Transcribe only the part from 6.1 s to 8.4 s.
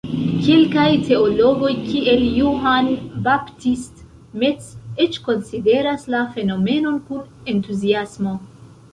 la fenomenon kun entuziasmo.